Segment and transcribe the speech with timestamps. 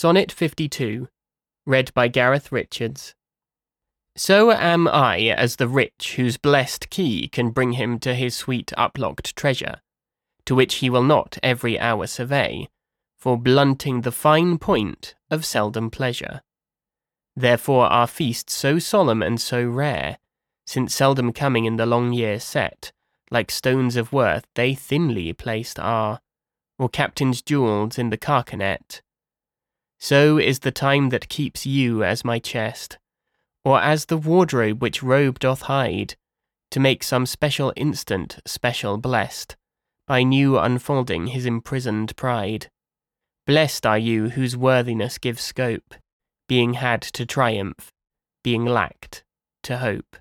[0.00, 1.08] Sonnet 52,
[1.66, 3.14] read by Gareth Richards.
[4.16, 8.72] So am I as the rich whose blessed key can bring him to his sweet
[8.78, 9.82] uplocked treasure,
[10.46, 12.70] to which he will not every hour survey,
[13.18, 16.40] for blunting the fine point of seldom pleasure.
[17.36, 20.16] Therefore are feasts so solemn and so rare,
[20.66, 22.90] since seldom coming in the long year set,
[23.30, 26.22] like stones of worth they thinly placed are,
[26.78, 29.02] or captain's jewels in the carcanet.
[30.00, 32.98] So is the time that keeps you as my chest,
[33.64, 36.16] or as the wardrobe which robe doth hide,
[36.70, 39.56] to make some special instant special blessed,
[40.06, 42.70] by new unfolding his imprisoned pride.
[43.46, 45.94] Blessed are you whose worthiness gives scope,
[46.48, 47.92] being had to triumph,
[48.42, 49.22] being lacked
[49.64, 50.16] to hope.